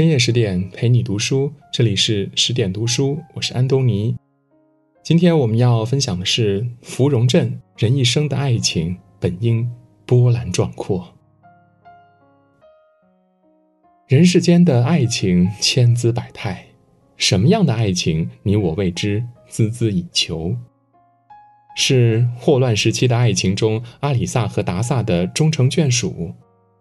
[0.00, 4.16] 深夜十点陪你读书，这里是十点读书，我是安东尼。
[5.04, 9.70] 今天我们要分享的是芙蓉镇人一生的爱情本应
[10.06, 11.06] 波澜壮阔。
[14.08, 16.64] 人世间的爱情千姿百态，
[17.18, 20.56] 什么样的爱情你我为之孜孜以求？
[21.76, 26.32] 是霍乱时期的爱情中阿里萨和达萨的终成眷属？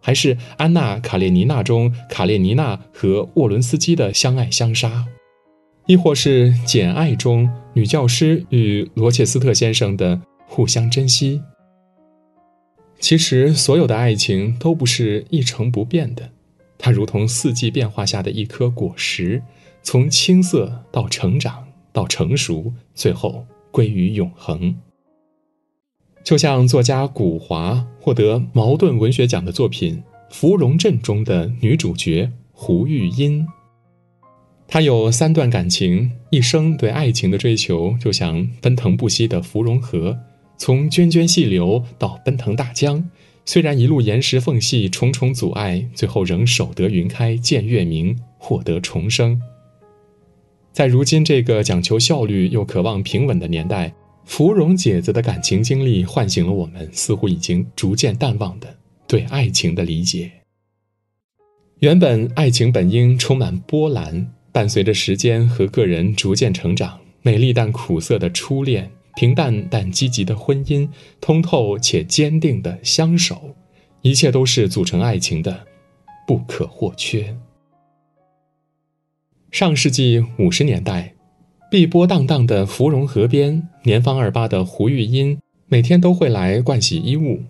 [0.01, 5.05] 还是《安娜·卡列尼娜》中卡列尼娜和沃伦斯基的相爱相杀，
[5.87, 11.41] 亦或是《简爱》中女教师与罗切斯特先生的互相珍惜？
[12.99, 16.29] 其实，所有的爱情都不是一成不变的，
[16.77, 19.41] 它如同四季变化下的一颗果实，
[19.81, 24.75] 从青涩到成长，到成熟，最后归于永恒。
[26.23, 29.95] 就像作家古华获得茅盾文学奖的作品
[30.29, 33.47] 《芙蓉镇》中的女主角胡玉音，
[34.67, 40.15] 她有三段感情，一生对爱情的追求就像奔腾不息的芙蓉河，
[40.57, 43.09] 从涓涓细流到奔腾大江，
[43.45, 49.41] 虽然一路岩石缝隙重重阻碍，最后仍守得云开见月明，获得重生。
[50.71, 53.91] 在如今这个讲求效率又渴望平稳的年代。
[54.29, 58.77] 芙蓉姐子的感情经历唤醒了我们似乎已经逐渐淡忘的
[59.07, 60.31] 对爱情的理解。
[61.79, 70.87] 原本爱情本应充满波澜，伴随着时间和个人逐渐成长，美丽但苦涩的初恋，平淡但积极的婚姻，
[71.19, 73.55] 通透且坚定的相守，
[74.03, 75.65] 一切都是组成爱情的
[76.27, 77.35] 不可或缺。
[79.49, 81.15] 上世纪五十年代。
[81.69, 87.43] 碧波荡荡的芙蓉河边，年方二八的胡玉音每天都会来灌洗衣物。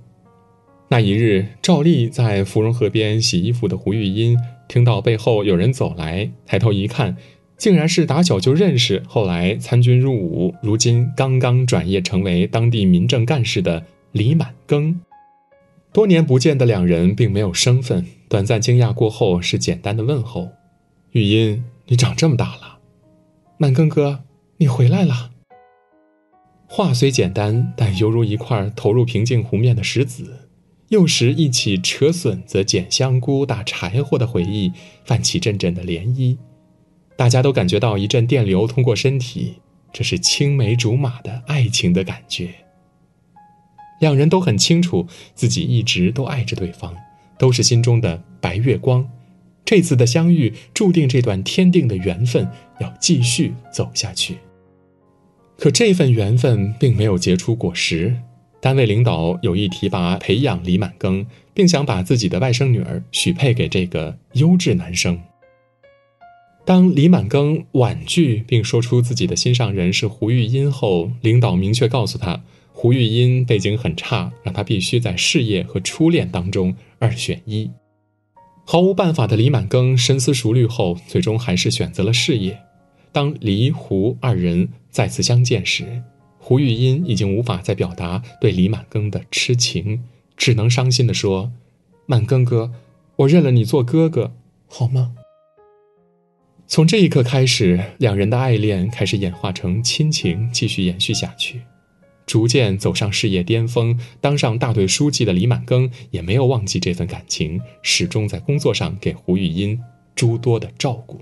[0.89, 7.15] 那一日，照例在芙蓉河边洗衣服的胡玉音听到背后有人走来，抬头一看，
[7.55, 14.95] 竟然是打小就认识、后来参军入伍、如今刚刚转业成为当地民政干事的李满庚。
[15.93, 20.49] 多年不见的两人并没有生分，短暂惊讶过后是简单的问候
[21.13, 22.78] ：“玉音，你长这么大了。”
[23.61, 24.23] 满庚哥，
[24.55, 25.31] 你回来了。
[26.65, 30.47] 话虽简单，但犹如一块投入平静湖面的石子，
[30.87, 34.71] 又时一起扯笋子、捡香菇、打柴火的回忆
[35.03, 36.37] 泛起阵阵的涟漪。
[37.17, 39.55] 大家都感觉到一阵电流通过身体，
[39.91, 42.51] 这是青梅竹马的爱情的感觉。
[43.99, 45.05] 两人都很清楚，
[45.35, 46.95] 自己一直都爱着对方，
[47.37, 49.05] 都是心中的白月光。
[49.69, 52.49] 这次的相遇注定这段天定的缘分
[52.81, 54.37] 要继续走下去。
[55.59, 58.15] 可这份缘分并没有结出果实，
[58.59, 65.21] 单位领导有意提拔培养李满庚，并想把自己的外甥女儿许配给这个优质男生。
[66.65, 72.41] 当李满庚婉拒并说出自己的心上人是胡玉音后，领导明确告诉他，
[72.73, 77.69] 胡玉音背景很差，让他必须在事业和初恋当中二选一。
[78.71, 82.55] 毫无办法的李满庚深思熟虑后，最终还是选择了事业。
[83.11, 86.03] 当李胡二人再次相见时，
[86.37, 90.03] 胡玉音已经无法再表达对李满庚的痴情，
[90.37, 91.51] 只能伤心地说
[92.05, 92.71] ：“满庚哥，
[93.15, 94.33] 我认了你做哥哥，
[94.67, 95.15] 好吗？”
[96.69, 101.59] 从这一刻开始，两人的爱恋开始演化成亲情，继续延续下去。
[102.29, 109.81] 逐渐走上事业巅峰，当上大队书记的李满庚也没有忘记这份感情，始终在工作上给胡玉音
[110.13, 111.21] 诸多的照顾。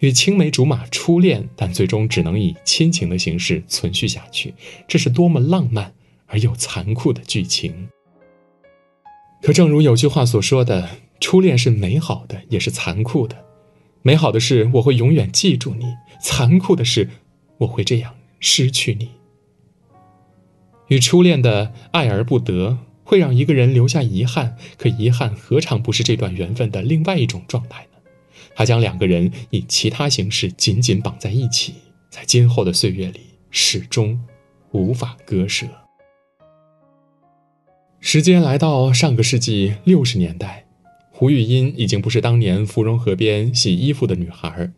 [0.00, 4.52] 与青梅竹马初恋，但最终只能以亲情的形式存续下去，
[4.88, 5.94] 这是多么浪漫
[6.26, 7.86] 而又残酷的剧情。
[9.40, 13.44] 可正如有句话所说的：“初恋是美好的，也是残酷的。
[14.02, 15.84] 美好的是我会永远记住你，
[16.20, 17.08] 残酷的是
[17.58, 19.10] 我会这样失去你。”
[20.94, 24.56] 与初恋的爱而不得，会让一个人留下遗憾。
[24.78, 27.98] 可遗憾何尝不是这段缘分的另外一种状态呢？
[28.54, 31.74] 它将两个人以其他形式紧紧绑在一起，
[32.10, 34.20] 在今后的岁月里始终
[34.70, 35.66] 无法割舍。
[37.98, 40.64] 时间来到上个世纪六十年代，
[41.10, 44.70] 胡玉音已经不是当年芙蓉河边洗衣服的女孩。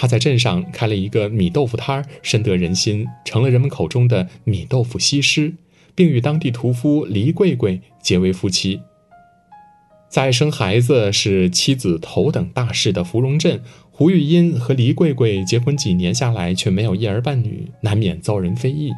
[0.00, 5.54] 他在镇上开了一个米豆腐摊儿，深得人心，成了人们口中的米豆腐西施，
[5.96, 8.80] 并与当地屠夫黎桂桂结为夫妻。
[10.08, 13.60] 在生孩子是妻子头等大事的芙蓉镇，
[13.90, 18.92] 胡玉音和黎桂桂结婚几年下来却没有一儿半女，难免遭人非议。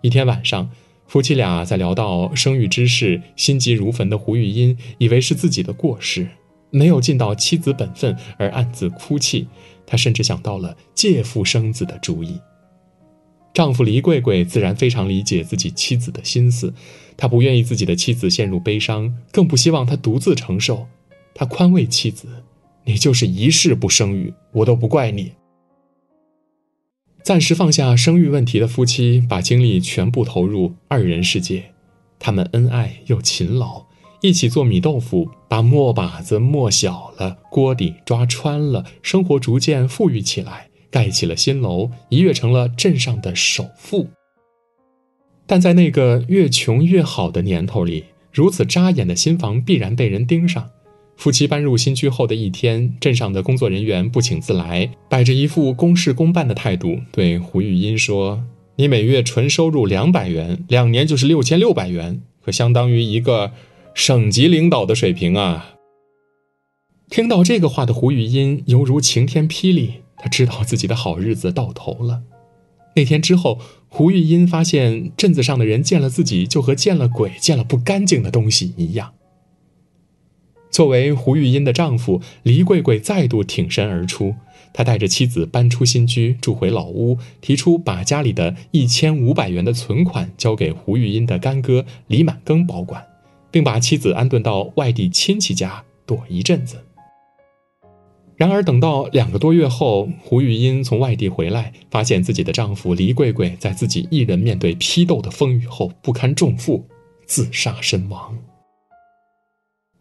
[0.00, 0.70] 一天晚上，
[1.08, 6.28] 夫妻俩在聊到生育之事，心急如焚的胡玉音以为是自己的过失。
[6.70, 9.46] 没有尽到妻子本分而暗自哭泣，
[9.86, 12.40] 她甚至想到了借腹生子的主意。
[13.52, 16.74] 丈夫黎贵贵自然非常理解自己妻子的心思，
[17.16, 20.88] 他不愿意自己的妻子陷入悲伤，更不希望她独自承受。
[21.34, 22.26] 他宽慰妻子
[22.84, 25.32] ：“你就是一世不生育，我都不怪你。”
[27.22, 31.72] 暂时放下生育问题的夫妻，把精力全部投入二人世界。
[32.18, 33.84] 他们恩爱又勤劳，
[34.24, 44.08] 一起做米豆腐，把磨把子磨小了，锅底抓穿了，生活逐渐富裕起来，盖起了新楼，一跃成了镇上的首富。
[45.46, 50.70] 但在那个越穷越好的年头里，如此扎眼的新房必然被人盯上。
[51.18, 58.42] 夫妻搬入新居后的一天，镇上的工作人员不请自来，摆着一副公事公办的态度，对胡玉英说。
[58.76, 63.52] 你每月纯收入两百元，两年就是六千六百元，可相当于一个
[63.94, 65.76] 省级领导的水平啊！
[67.08, 72.22] 听到这个话的胡玉音犹如晴天霹雳，他知道自己的好日子到头了。
[72.96, 79.12] 那天之后，胡玉音发现镇子上的人见了自己就和见了鬼、见了不干净的东西一样。
[80.72, 84.34] 作为胡玉音的丈夫，黎贵贵再度挺身而出。
[84.72, 93.06] 他带着妻子搬出新居，住回老屋，提出把家里的一千五百元的存款交给胡玉音的干哥李满庚保管，
[93.54, 96.84] 并把妻子安顿到外地亲戚家躲一阵子。
[98.34, 106.84] 然而，等到两个多月后，胡玉音从外地回来，发现自己的丈夫黎贵贵在自己一人面对批斗的风雨后不堪重负，
[107.26, 108.36] 自杀身亡。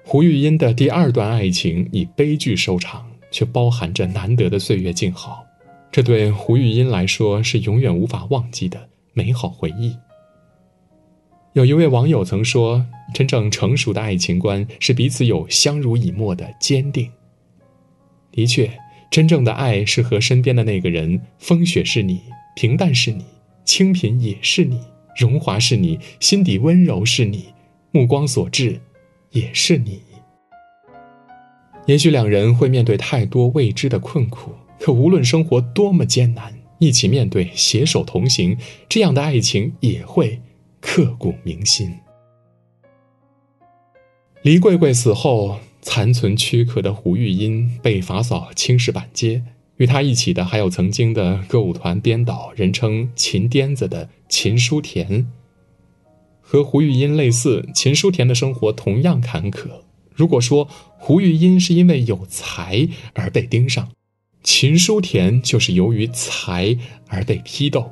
[0.04, 3.06] 胡玉音的第二段爱情以悲剧收场。
[3.34, 5.44] 却包含着难得的岁月静好，
[5.92, 9.98] 这对胡玉音来说是永远无法忘记的美好回忆。
[11.54, 12.84] 有一位网友曾说
[13.14, 17.08] ：“真正成熟的爱情观是彼此有相濡以沫的坚定。”
[18.34, 18.72] 的确，
[19.12, 22.22] 真正的爱是和身边的那个人，风雪是你，
[22.56, 23.24] 平淡是你，
[23.64, 24.80] 清贫也是你，
[25.16, 27.46] 荣华是你，心底温柔是你，
[27.92, 28.82] 目光所至
[29.30, 30.02] 也是你。
[31.86, 38.58] 也许两人会面对太多未知的困苦，可无论生活多么艰难，一起面对，携手同行，
[38.90, 40.42] 这样的爱情也会
[40.85, 41.91] 刻骨铭心。
[44.41, 49.41] 黎贵贵死后，残存躯壳的胡玉音被法扫青石板街，
[49.77, 55.25] 与他一起的还有曾经的歌舞团编导，人称“秦癫子”的秦书田。
[56.41, 59.69] 和胡玉音类似，秦书田的生活同样坎坷。
[60.13, 63.89] 如果说胡玉音是因为有才而被盯上，
[64.44, 66.77] 秦书田就是由于才
[67.07, 67.89] 而被批斗。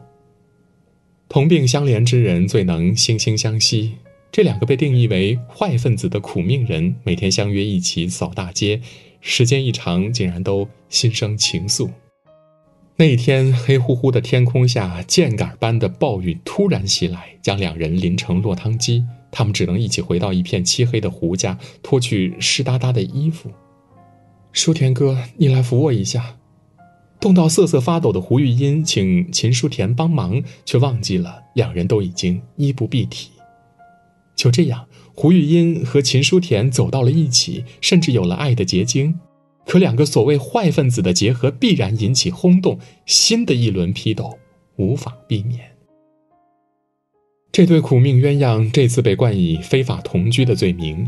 [1.32, 3.94] 同病相怜之人最能惺惺相惜，
[4.34, 8.82] 这两个被定义为坏分子的苦命人，每天相约一起扫大街，
[9.22, 11.90] 时间一长，竟然都心生情愫。
[12.98, 19.02] 那一天，黑乎乎的天空下，箭杆般的暴雨突然袭来，将两人淋成落汤鸡。
[19.32, 23.50] 他们只能一起回到一片漆黑的胡家，脱去湿哒哒的衣服。
[24.52, 26.36] 舒田哥，你来扶我一下。
[27.22, 33.30] 冻到瑟瑟发抖的胡玉音请秦书田帮忙，却忘记了两人都已经衣不蔽体。
[34.36, 39.20] 就这样，胡玉音和秦书田走到了一起，甚至有了爱的结晶。
[39.68, 44.40] 可两个所谓坏分子的结合必然引起轰动，新的一轮批斗
[44.78, 45.60] 无法避免。
[47.52, 51.08] 这对苦命鸳鸯这次被冠以非法同居的罪名，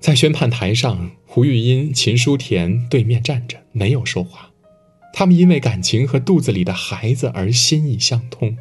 [0.00, 4.47] 在宣判台上，胡玉音、秦书田对面站着，没有说话。
[5.18, 8.56] 他们因为感情和肚子里的孩子而心意相通。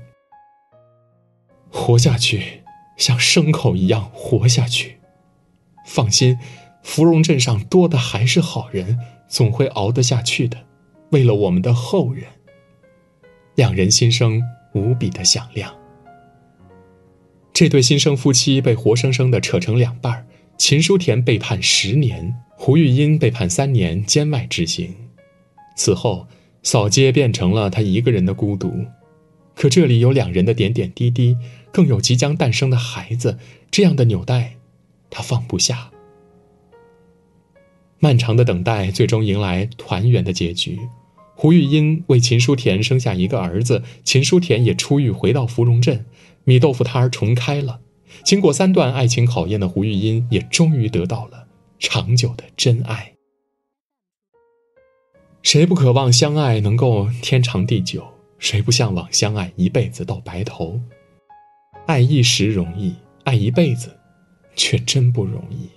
[1.69, 2.63] 活下去，
[2.97, 4.97] 像牲口一样活下去。
[5.85, 6.39] 放心，
[6.81, 8.97] 芙蓉镇上多的还是好人，
[9.27, 10.57] 总会熬得下去的。
[11.11, 12.25] 为了我们的后人，
[13.53, 14.41] 两人心声
[14.73, 15.71] 无比的响亮。
[17.53, 20.25] 这对新生夫妻被活生生的扯成两半
[20.57, 24.95] 秦书田被判十年，胡玉音被判三年监外执行。
[25.75, 26.25] 此后，
[26.67, 28.85] 扫街变成了他一个人的孤独。
[29.55, 31.37] 可这里有两人的点点滴滴，
[31.71, 33.37] 更有即将诞生的孩子，
[33.71, 34.57] 这样的纽带，
[35.09, 35.89] 他放不下。
[37.99, 40.77] 漫长的等待最终迎来团圆的结局。
[41.35, 46.05] 胡玉音为秦书田生下一个儿子，秦书田也出狱回到芙蓉镇。
[46.43, 47.79] 米豆腐摊儿重开了，
[48.25, 51.47] 经过三段爱情考验的胡玉英也终于得到了
[51.79, 53.13] 长久的真爱。
[55.49, 58.05] 谁不渴望相爱能够天长地久？
[58.37, 60.77] 谁不向往相爱一辈子到白头？
[61.85, 63.97] 爱一时容易，爱一辈子
[64.57, 65.69] 却真不容易。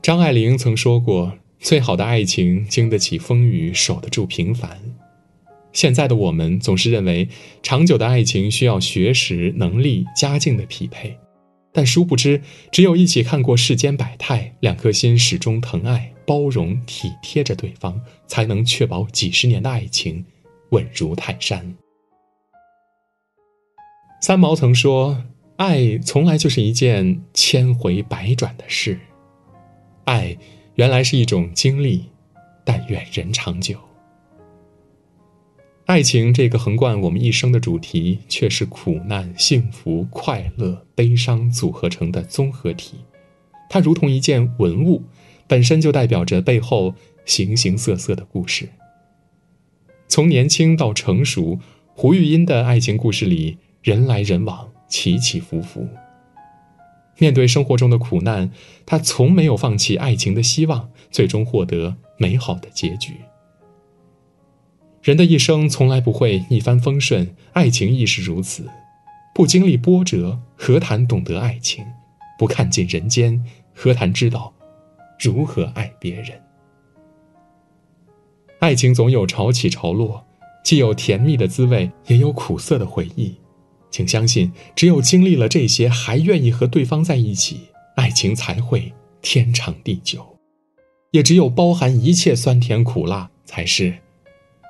[0.00, 4.80] 张爱玲曾说过：“最好的爱情经得起风雨，守得住平凡。”
[5.74, 7.28] 现在的我们总是认为，
[7.60, 11.18] 长久的爱情需要学识、能力、家境的匹配，
[11.72, 20.24] 但殊不知，只有一起看过世间百态，两颗心始终疼爱、包容、体贴着对方，才能确保几十年的爱情
[20.70, 21.74] 稳如泰山。
[24.20, 25.24] 三毛曾说
[25.56, 29.00] ：“爱从来就是一件千回百转的事，
[30.04, 30.36] 爱
[30.74, 32.04] 原来是一种经历，
[32.64, 33.78] 但愿人长久。”
[35.86, 42.98] 爱情这个横贯我们一生的主题，却是苦难、幸福、快乐、悲伤组合成的综合体。
[43.68, 45.02] 它如同一件文物，
[45.48, 48.68] 本身就代表着背后形形色色的故事。
[50.06, 51.58] 从年轻到成熟，
[51.94, 55.88] 胡玉音的爱情故事里，人来人往，起起伏伏。
[57.18, 58.52] 面对生活中的苦难，
[58.86, 63.14] 他从没有放弃爱情的希望，最终获得美好的结局。
[65.02, 68.68] 人的一生从来不会一帆风顺，爱情亦是如此。
[69.34, 71.84] 不经历波折，何谈懂得爱情？
[72.38, 73.44] 不看尽人间，
[73.74, 74.54] 何谈知道
[75.18, 76.40] 如何爱别人？
[78.60, 80.24] 爱情总有潮起潮落，
[80.62, 83.34] 既有甜蜜的滋味，也有苦涩的回忆。
[83.90, 87.62] 请相信，只有经历了这些，还愿意和对方在一起，
[87.96, 90.24] 爱情才会天长地久。
[91.10, 93.92] 也只有包含一切酸甜苦辣，才是。